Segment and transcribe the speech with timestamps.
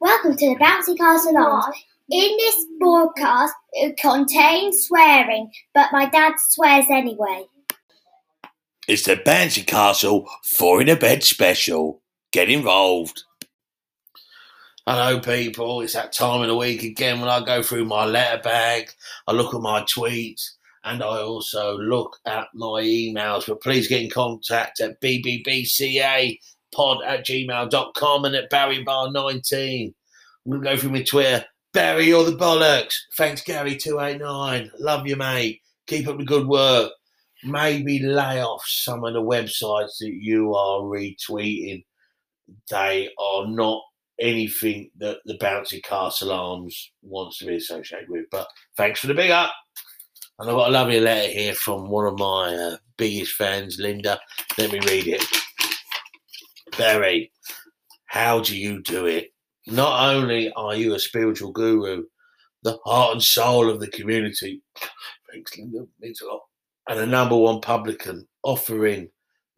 [0.00, 1.74] Welcome to the Bouncy Castle Lounge.
[2.08, 7.46] In this broadcast, it contains swearing, but my dad swears anyway.
[8.86, 12.00] It's the Bouncy Castle Four in a Bed special.
[12.30, 13.24] Get involved.
[14.86, 15.80] Hello, people.
[15.80, 18.90] It's that time of the week again when I go through my letter bag,
[19.26, 20.50] I look at my tweets,
[20.84, 23.48] and I also look at my emails.
[23.48, 25.00] But please get in contact at
[26.74, 29.94] bbbcapod at gmail.com and at barrybar19.
[30.46, 31.44] I'm going to go through my Twitter.
[31.74, 32.94] Barry, you're the bollocks.
[33.16, 34.70] Thanks, Gary289.
[34.78, 35.60] Love you, mate.
[35.86, 36.92] Keep up the good work.
[37.44, 41.84] Maybe lay off some of the websites that you are retweeting.
[42.70, 43.82] They are not
[44.18, 48.24] anything that the Bouncy Castle Arms wants to be associated with.
[48.30, 49.52] But thanks for the big up.
[50.38, 54.18] And I've got a lovely letter here from one of my uh, biggest fans, Linda.
[54.56, 55.24] Let me read it.
[56.78, 57.32] Barry,
[58.06, 59.32] how do you do it?
[59.66, 62.04] Not only are you a spiritual guru,
[62.62, 64.62] the heart and soul of the community,
[65.34, 66.42] means a lot,
[66.88, 69.08] and a number one publican offering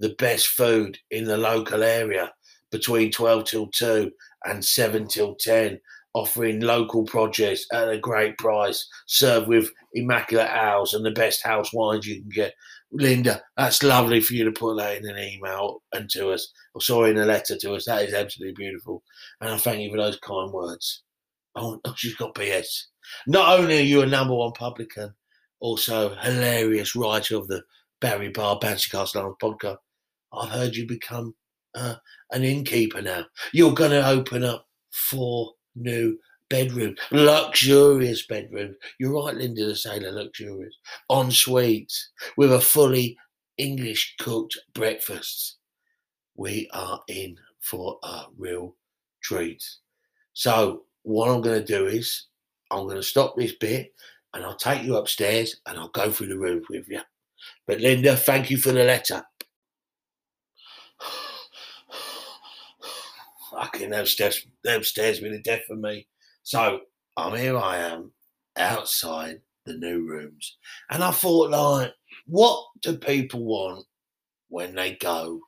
[0.00, 2.32] the best food in the local area
[2.72, 4.10] between 12 till 2
[4.46, 5.78] and 7 till 10,
[6.14, 11.70] offering local produce at a great price, served with immaculate owls and the best house
[11.74, 12.54] wines you can get.
[12.92, 16.80] Linda, that's lovely for you to put that in an email and to us, or
[16.80, 17.84] sorry, in a letter to us.
[17.84, 19.02] That is absolutely beautiful.
[19.40, 21.02] And I thank you for those kind words.
[21.54, 22.84] Oh, oh she's got BS.
[23.26, 25.14] Not only are you a number one publican,
[25.60, 27.62] also hilarious writer of the
[28.00, 29.78] Barry Bar Bouncy Castle podcast,
[30.32, 31.34] I've heard you become
[31.74, 31.96] uh,
[32.32, 33.26] an innkeeper now.
[33.52, 36.18] You're going to open up four new
[36.50, 38.74] bedrooms, luxurious bedroom.
[38.98, 40.74] You're right, Linda, say they're luxurious.
[41.10, 43.16] En suites with a fully
[43.56, 45.56] English cooked breakfast.
[46.34, 48.76] We are in for a real
[49.22, 49.64] treat.
[50.34, 52.26] So, what I'm going to do is
[52.70, 53.94] I'm going to stop this bit
[54.34, 57.00] and I'll take you upstairs and I'll go through the rooms with you.
[57.66, 59.22] But, Linda, thank you for the letter.
[63.50, 66.06] fucking those stairs, them stairs been the death of me.
[66.42, 66.80] So
[67.16, 67.56] I'm here.
[67.56, 68.12] I am
[68.56, 70.58] outside the new rooms,
[70.90, 71.92] and I thought, like,
[72.26, 73.84] what do people want
[74.48, 75.40] when they go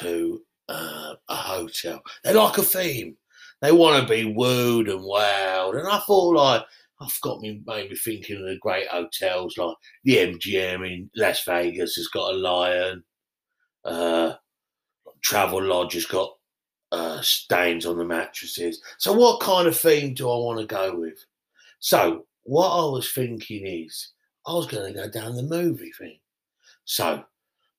[0.00, 2.02] to uh, a hotel?
[2.24, 3.16] They like a theme.
[3.60, 6.64] They want to be wooed and wowed, and I thought, like.
[7.00, 11.94] I've got me maybe thinking of the great hotels like the MGM in Las Vegas
[11.94, 13.04] has got a lion.
[13.84, 14.34] Uh,
[15.24, 16.37] Travelodge has got
[16.92, 18.80] uh, stains on the mattresses.
[18.98, 21.24] So, what kind of theme do I want to go with?
[21.80, 24.12] So, what I was thinking is,
[24.46, 26.18] I was going to go down the movie thing.
[26.84, 27.24] So,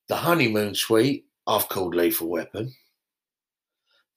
[0.08, 2.74] the honeymoon suite I've called Lethal Weapon.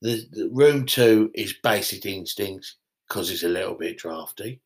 [0.02, 2.76] The, the room two is Basic Instincts
[3.08, 4.60] because it's a little bit drafty.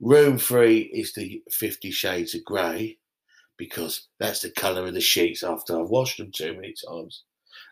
[0.00, 2.98] Room three is the Fifty Shades of Grey
[3.56, 7.22] because that's the colour of the sheets after I've washed them too many times.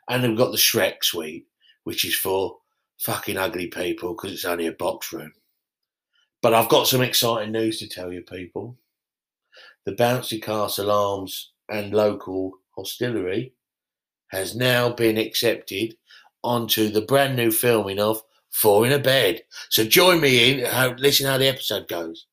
[0.09, 1.47] And we've got the Shrek suite,
[1.85, 2.59] which is for
[2.99, 5.33] fucking ugly people because it's only a box room.
[6.43, 8.77] But I've got some exciting news to tell you, people.
[9.87, 13.53] The Bouncy Castle Arms and local hostelry
[14.29, 15.97] has now been accepted
[16.43, 19.43] onto the brand new filming of Four in a Bed.
[19.69, 22.27] So join me in, listen how the episode goes.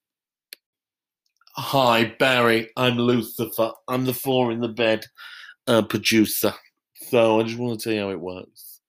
[1.55, 2.69] Hi, Barry.
[2.77, 3.71] I'm Lucifer.
[3.87, 5.05] I'm the Four in the Bed
[5.67, 6.53] uh, producer.
[7.11, 8.79] So I just want to tell you how it works.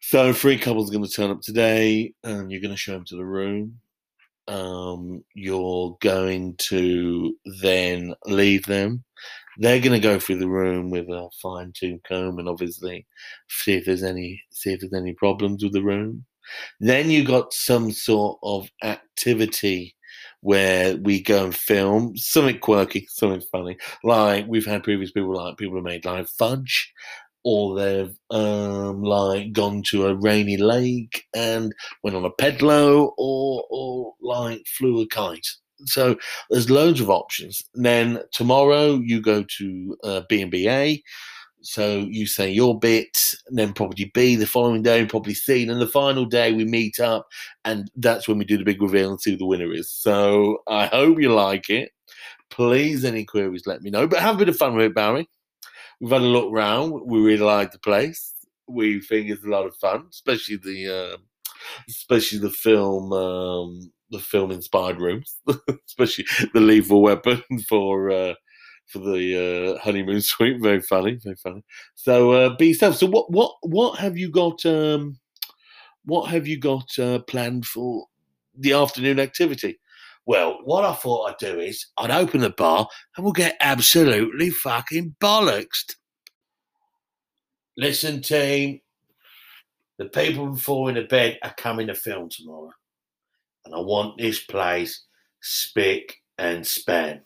[0.00, 3.04] So three couples are going to turn up today, and you're going to show them
[3.04, 3.78] to the room.
[4.48, 9.04] Um, you're going to then leave them.
[9.58, 13.06] They're going to go through the room with a fine tooth comb and obviously
[13.48, 16.24] see if there's any see if there's any problems with the room.
[16.80, 19.94] Then you got some sort of activity
[20.42, 23.76] where we go and film something quirky, something funny.
[24.04, 26.92] Like we've had previous people like people who made live fudge,
[27.44, 31.72] or they've um, like gone to a rainy lake and
[32.02, 35.46] went on a pedalo, or or like flew a kite.
[35.84, 36.16] So
[36.50, 37.62] there's loads of options.
[37.74, 41.02] And then tomorrow you go to uh, B and B A
[41.62, 43.18] so you say your bit,
[43.48, 45.62] and then probably B the following day, and probably C.
[45.62, 47.28] And then the final day we meet up,
[47.64, 49.90] and that's when we do the big reveal and see who the winner is.
[49.90, 51.90] So I hope you like it.
[52.50, 54.06] Please, any queries, let me know.
[54.06, 55.28] But have a bit of fun with it, Barry.
[56.00, 56.92] We've had a look round.
[57.06, 58.34] We really like the place.
[58.66, 61.16] We think it's a lot of fun, especially the, uh,
[61.88, 65.36] especially the film, um, the film inspired rooms,
[65.86, 68.10] especially the lethal weapon for.
[68.10, 68.34] Uh,
[68.92, 70.60] for the uh, honeymoon suite.
[70.60, 71.64] Very funny, very funny.
[71.94, 72.96] So uh, be yourself.
[72.96, 74.64] So what what what have you got?
[74.66, 75.18] Um,
[76.04, 78.06] what have you got uh, planned for
[78.56, 79.78] the afternoon activity?
[80.24, 82.86] Well, what I thought I'd do is I'd open the bar
[83.16, 85.96] and we'll get absolutely fucking bollocksed.
[87.76, 88.80] Listen, team,
[89.98, 92.70] the people before in the bed are coming to film tomorrow.
[93.64, 95.04] And I want this place
[95.40, 97.22] spick and span.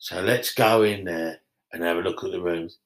[0.00, 1.40] So let's go in there
[1.72, 2.78] and have a look at the rooms.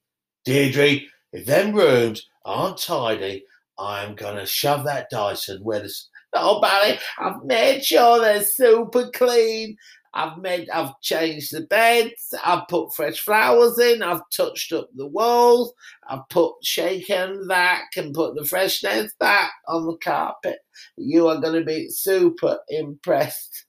[0.45, 3.45] Deirdre, if them rooms aren't tidy,
[3.79, 5.95] I'm going to shove that Dyson where the.
[6.35, 9.77] Oh, Barry, I've made sure they're super clean.
[10.13, 12.35] I've made, I've changed the beds.
[12.45, 14.03] I've put fresh flowers in.
[14.03, 15.73] I've touched up the walls.
[16.09, 20.59] I've put shaken back and put the freshness back on the carpet.
[20.97, 23.67] You are going to be super impressed.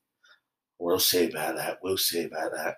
[0.79, 1.77] We'll see about that.
[1.83, 2.75] We'll see about that.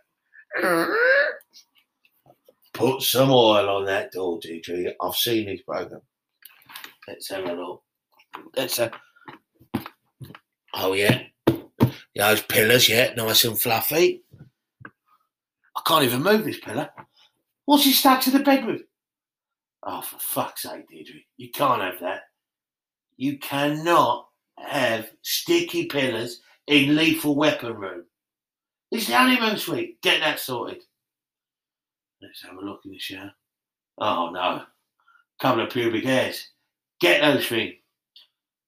[2.74, 4.94] Put some oil on that door, DJ.
[5.02, 6.02] I've seen this program.
[7.08, 7.84] Let's have a look.
[8.56, 8.94] Let's have.
[10.74, 11.24] Oh yeah,
[12.14, 14.24] yeah, those pillars, yeah, nice and fluffy.
[15.76, 16.90] I can't even move this pillar.
[17.66, 18.82] What's he stuck to the bed with?
[19.84, 22.22] Oh, for fuck's sake, Deirdre, you can't have that.
[23.16, 24.28] You cannot
[24.58, 28.06] have sticky pillars in lethal weapon room.
[28.92, 30.02] It's the honeymoon suite.
[30.02, 30.84] Get that sorted.
[32.22, 33.32] Let's have a look in the shower.
[34.00, 34.64] Oh no,
[35.40, 36.50] couple of pubic hairs.
[37.00, 37.76] Get those things.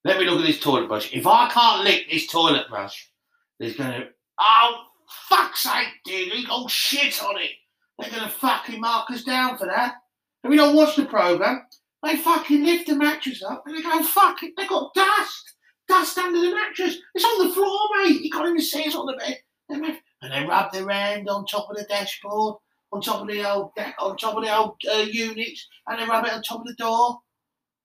[0.04, 1.13] Let me look at this toilet brush.
[1.13, 3.12] If I can't lick this toilet brush,
[3.60, 4.10] there's gonna.
[4.39, 4.83] Oh,
[5.27, 6.33] fuck's sake, dude.
[6.33, 7.51] You got shit on it.
[7.98, 9.95] They're gonna fucking mark us down for that.
[10.44, 11.63] If we don't watch the programme,
[12.04, 15.54] they fucking lift the mattress up and they go, fuck it, they got dust.
[15.88, 16.98] Dust under the mattress.
[17.15, 18.22] It's on the floor, mate.
[18.22, 20.00] You can't even see it on the bed.
[20.21, 22.56] And they rub their hand on top of the dashboard,
[22.92, 26.25] on top of the old, on top of the old uh, units, and they rub
[26.25, 27.19] it on top of the door.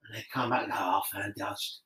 [0.05, 1.81] And they come back and go, found dust.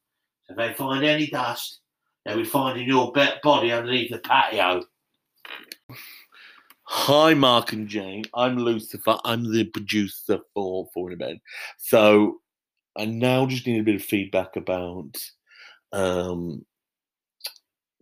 [0.45, 1.81] So if they find any dust,
[2.25, 4.83] they'll be finding your body underneath the patio.
[6.83, 8.25] Hi, Mark and Jane.
[8.33, 9.17] I'm Lucifer.
[9.23, 11.39] I'm the producer for Four in a Bed.
[11.77, 12.39] So
[12.97, 15.15] I now just need a bit of feedback about
[15.91, 16.65] um,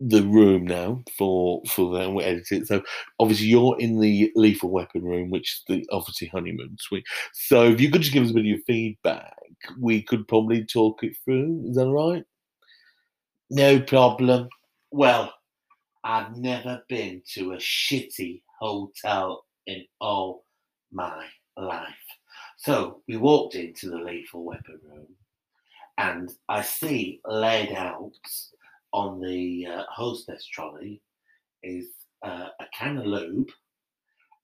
[0.00, 2.66] the room now for for and we edit it.
[2.66, 2.82] So
[3.18, 7.04] obviously you're in the lethal weapon room, which is the obviously honeymoon suite.
[7.32, 9.36] So if you could just give us a bit of your feedback,
[9.80, 11.64] we could probably talk it through.
[11.68, 12.24] Is that right?
[13.50, 14.48] No problem.
[14.90, 15.32] Well,
[16.04, 20.44] I've never been to a shitty hotel in all
[20.92, 21.88] my life.
[22.58, 25.06] So we walked into the lethal weapon room
[25.96, 28.12] and I see laid out
[28.92, 31.00] on the uh, hostess trolley
[31.62, 31.86] is
[32.24, 33.50] uh, a can of lube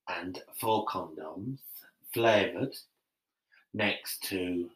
[0.09, 1.59] and four condoms
[2.13, 2.75] flavoured
[3.73, 4.69] next to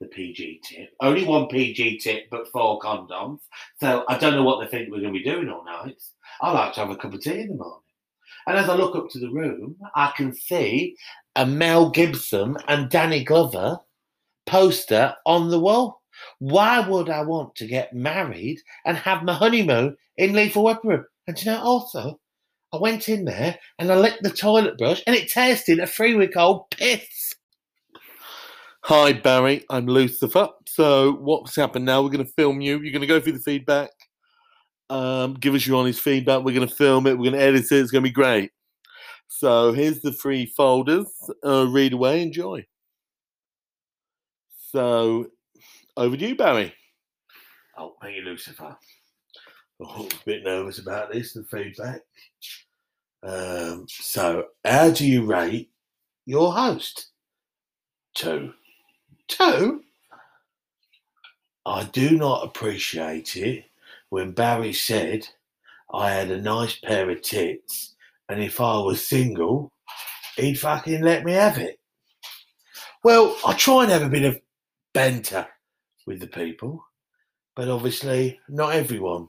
[0.00, 0.90] the PG tip.
[1.00, 3.40] Only one PG tip, but four condoms.
[3.80, 6.02] So I don't know what they think we're going to be doing all night.
[6.40, 7.80] I like to have a cup of tea in the morning.
[8.46, 10.96] And as I look up to the room, I can see
[11.36, 13.78] a Mel Gibson and Danny Glover
[14.46, 16.02] poster on the wall.
[16.38, 21.04] Why would I want to get married and have my honeymoon in Lethal Weapon Room?
[21.26, 22.20] And you know, also,
[22.72, 26.14] I went in there and I licked the toilet brush and it tasted a three
[26.14, 27.34] week old piss.
[28.82, 29.64] Hi, Barry.
[29.70, 30.48] I'm Lucifer.
[30.66, 32.02] So, what's happened now?
[32.02, 32.80] We're going to film you.
[32.80, 33.88] You're going to go through the feedback.
[34.90, 36.44] Um, give us your honest feedback.
[36.44, 37.16] We're going to film it.
[37.16, 37.72] We're going to edit it.
[37.72, 38.50] It's going to be great.
[39.28, 41.06] So, here's the three folders.
[41.42, 42.20] Uh, read away.
[42.22, 42.66] Enjoy.
[44.70, 45.28] So,
[45.96, 46.74] over to you, Barry.
[47.76, 48.76] Oh, thank you, Lucifer.
[49.80, 52.02] Oh, a bit nervous about this, the feedback.
[53.22, 55.70] Um, so, how do you rate
[56.26, 57.08] your host?
[58.14, 58.52] Two.
[59.26, 59.82] Two?
[61.66, 63.64] I do not appreciate it
[64.10, 65.26] when Barry said
[65.92, 67.94] I had a nice pair of tits
[68.28, 69.72] and if I was single,
[70.36, 71.78] he'd fucking let me have it.
[73.02, 74.40] Well, I try and have a bit of
[74.92, 75.46] banter
[76.06, 76.84] with the people,
[77.56, 79.28] but obviously not everyone.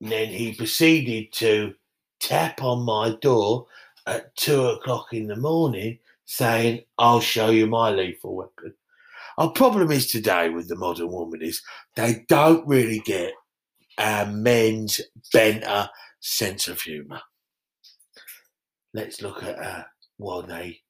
[0.00, 1.74] And then he proceeded to
[2.20, 3.66] tap on my door
[4.06, 8.74] at two o'clock in the morning saying, I'll show you my lethal weapon.
[9.38, 11.62] Our problem is today with the modern woman is
[11.96, 13.32] they don't really get
[13.98, 15.00] our men's
[15.34, 15.88] benter
[16.20, 17.20] sense of humour.
[18.94, 19.84] Let's look at uh,
[20.18, 20.80] what they,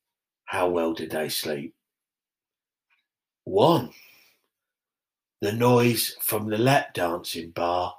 [0.45, 1.75] how well did they sleep?
[3.45, 3.91] One
[5.43, 7.93] the noise from the lap dancing bar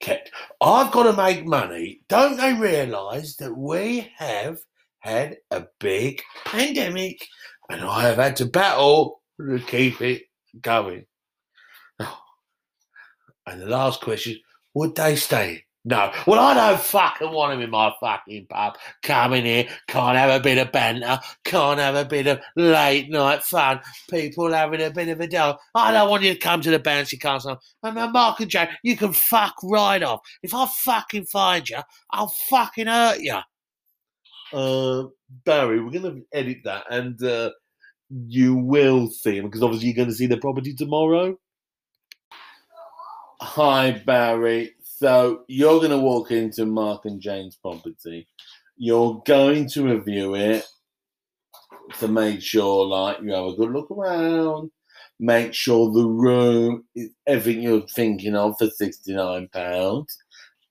[0.00, 0.30] kept.
[0.60, 2.02] I've got to make money.
[2.08, 4.58] Don't they realise that we have
[4.98, 7.26] had a big pandemic
[7.70, 10.24] and I have had to battle to keep it
[10.60, 11.06] going?
[13.44, 14.38] And the last question,
[14.74, 15.64] would they stay?
[15.84, 16.12] No.
[16.28, 18.78] Well, I don't fucking want him in my fucking pub.
[19.02, 23.10] Come in here, can't have a bit of banter, can't have a bit of late
[23.10, 25.56] night fun, people having a bit of a dough.
[25.74, 27.60] I don't want you to come to the bouncy castle.
[27.82, 30.20] And Mark and Jack, you can fuck right off.
[30.44, 33.38] If I fucking find you, I'll fucking hurt you.
[34.52, 35.08] Uh,
[35.44, 37.50] Barry, we're going to edit that and uh,
[38.10, 41.36] you will see him because obviously you're going to see the property tomorrow.
[43.40, 44.74] Hi, Barry.
[45.02, 48.28] So you're going to walk into Mark and Jane's property.
[48.76, 50.64] You're going to review it
[51.98, 54.70] to make sure, like, you have a good look around.
[55.18, 60.16] Make sure the room is everything you're thinking of for sixty-nine pounds,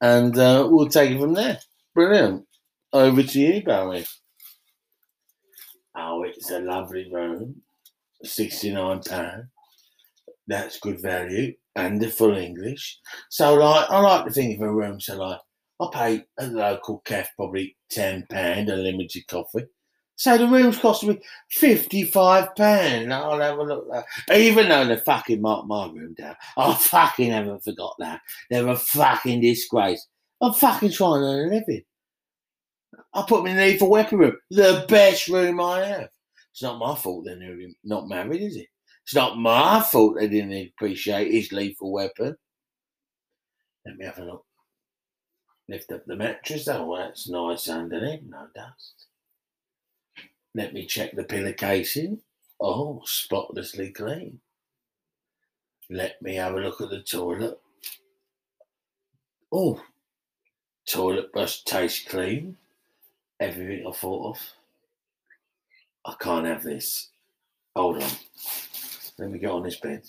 [0.00, 1.58] and uh, we'll take it from there.
[1.94, 2.46] Brilliant.
[2.90, 4.06] Over to you, Barry.
[5.94, 7.60] Oh, it's a lovely room.
[8.24, 9.48] Sixty-nine pound.
[10.46, 12.98] That's good value and the full English.
[13.30, 15.00] So, like, I like to think of a room.
[15.00, 15.40] So, like,
[15.80, 19.66] I pay a local cafe probably ten pound a limited coffee.
[20.16, 21.20] So the room's costing me
[21.50, 23.12] fifty-five pound.
[23.12, 23.88] I'll have a look.
[23.90, 24.38] That.
[24.38, 28.20] Even though they fucking marked my room down, I fucking haven't forgot that.
[28.50, 30.06] They're a fucking disgrace.
[30.40, 31.82] I'm fucking trying to earn a living.
[33.14, 36.10] I put me in the lethal weapon room, the best room I have.
[36.52, 38.66] It's not my fault they're not married, is it?
[39.04, 42.36] It's not my fault they didn't appreciate his lethal weapon.
[43.84, 44.44] Let me have a look.
[45.68, 46.68] Lift up the mattress.
[46.68, 48.22] Oh, that's nice underneath.
[48.28, 49.06] No dust.
[50.54, 52.20] Let me check the pillow casing.
[52.60, 54.40] Oh, spotlessly clean.
[55.90, 57.58] Let me have a look at the toilet.
[59.50, 59.82] Oh,
[60.88, 62.56] toilet brush tastes clean.
[63.40, 64.40] Everything I thought of.
[66.04, 67.10] I can't have this.
[67.74, 68.10] Hold on.
[69.22, 70.02] Let me get on this bed.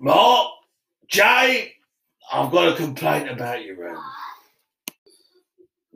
[0.00, 0.52] Mark,
[1.06, 1.74] Jay,
[2.32, 4.00] I've got a complaint about your room.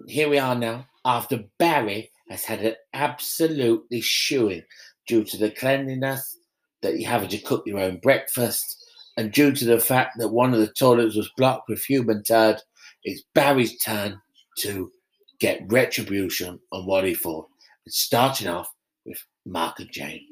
[0.07, 4.63] Here we are now, after Barry has had an absolutely shoeing
[5.09, 6.39] due to the cleanliness
[6.83, 8.85] that you're having to cook your own breakfast,
[9.17, 12.61] and due to the fact that one of the toilets was blocked with human turd,
[13.03, 14.21] it's Barry's turn
[14.59, 14.93] to
[15.41, 17.49] get retribution on what he thought.
[17.87, 18.69] It's starting off
[19.05, 20.27] with Mark and Jane.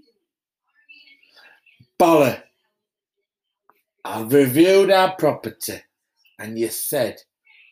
[1.99, 2.37] Bolly,
[4.05, 5.81] I've reviewed our property,
[6.39, 7.17] and you said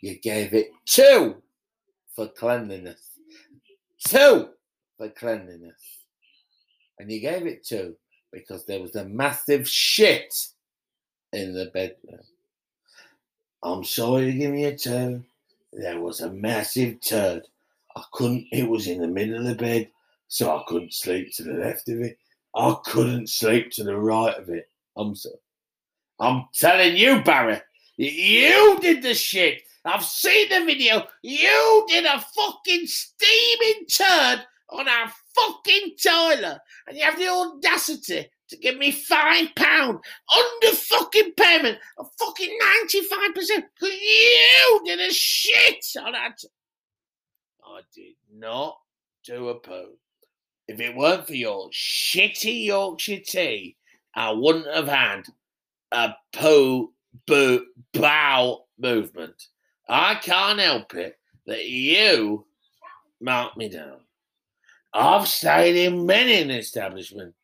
[0.00, 1.42] you gave it two
[2.16, 3.10] for cleanliness.
[4.06, 4.48] Two
[4.96, 6.03] for cleanliness
[7.04, 7.94] and you gave it to
[8.32, 10.34] because there was a massive shit
[11.34, 12.22] in the bedroom.
[13.62, 15.22] I'm sorry to give me a two.
[15.74, 17.42] There was a massive turd.
[17.94, 19.90] I couldn't, it was in the middle of the bed,
[20.28, 22.16] so I couldn't sleep to the left of it.
[22.56, 24.70] I couldn't sleep to the right of it.
[24.96, 25.28] I'm so,
[26.18, 27.60] I'm telling you, Barry,
[27.98, 29.60] you did the shit.
[29.84, 31.06] I've seen the video.
[31.20, 38.30] You did a fucking steaming turd on our fucking toilet and you have the audacity
[38.48, 39.98] to give me five pound
[40.36, 46.38] under fucking payment of fucking 95% because you did a shit on that.
[47.64, 48.76] I did not
[49.24, 49.96] do a poo.
[50.68, 53.76] If it weren't for your shitty Yorkshire tea,
[54.14, 55.24] I wouldn't have had
[55.92, 56.92] a poo
[57.26, 59.48] boo bow movement.
[59.88, 62.46] I can't help it that you
[63.20, 64.03] mark me down.
[64.94, 67.34] I've stayed in many an establishment.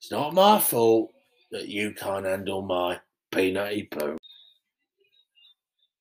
[0.00, 1.12] It's not my fault
[1.52, 2.98] that you can't handle my
[3.30, 4.18] peanutty poo.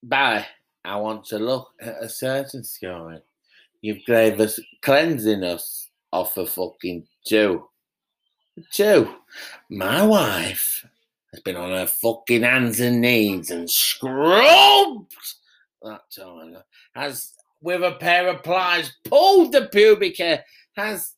[0.01, 0.43] Barry,
[0.84, 3.19] I want to look at a certain sky.
[3.81, 7.67] You've gave us cleansing us off a fucking two.
[8.72, 9.13] Two.
[9.69, 10.86] My wife
[11.31, 15.13] has been on her fucking hands and knees and scrubbed
[15.84, 16.57] that time.
[16.95, 20.43] Has with a pair of pliers, pulled the pubic hair,
[20.75, 21.13] has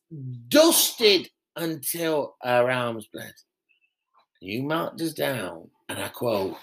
[0.48, 3.34] dusted until her arms bled.
[4.40, 6.56] You marked us down, and I quote,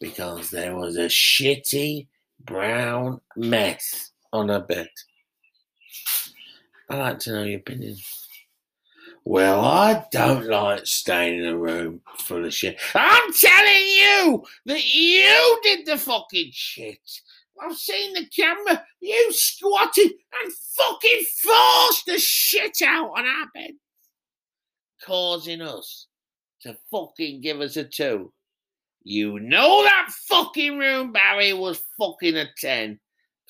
[0.00, 2.08] because there was a shitty
[2.44, 4.88] brown mess on her bed.
[6.90, 7.96] I'd like to know your opinion.
[9.24, 12.78] Well, I don't like staying in a room full of shit.
[12.94, 16.98] I'm telling you that you did the fucking shit.
[17.60, 18.84] I've seen the camera.
[19.00, 23.72] You squatted and fucking forced the shit out on our bed,
[25.04, 26.06] causing us
[26.62, 28.32] to fucking give us a two.
[29.04, 33.00] You know that fucking room, Barry, was fucking a 10.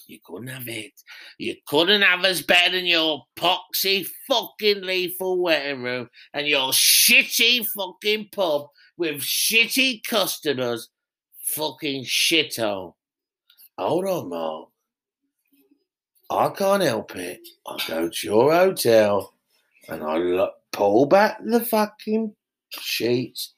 [0.07, 0.93] You couldn't have it.
[1.39, 7.67] You couldn't have us better than your poxy fucking lethal waiting room and your shitty
[7.67, 8.67] fucking pub
[8.97, 10.89] with shitty customers.
[11.45, 12.95] Fucking shithole.
[13.79, 14.69] Hold on, Mark.
[16.31, 17.41] I can't help it.
[17.67, 19.35] I go to your hotel
[19.89, 22.35] and I look, pull back the fucking
[22.71, 23.55] sheets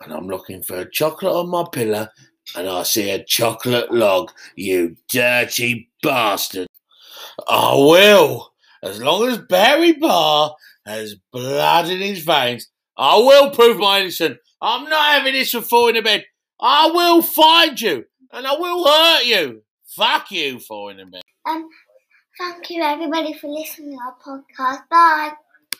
[0.00, 2.08] and I'm looking for a chocolate on my pillow
[2.56, 6.66] and I see a chocolate log, you dirty bastard.
[7.48, 8.52] I will.
[8.82, 10.54] As long as Barry Barr
[10.86, 14.38] has blood in his veins, I will prove my innocence.
[14.60, 16.24] I'm not having this for falling to bed.
[16.60, 19.62] I will find you and I will hurt you.
[19.86, 21.22] Fuck you, for in bed.
[21.46, 21.68] Um,
[22.38, 24.88] thank you everybody for listening to our podcast.
[24.88, 25.32] Bye.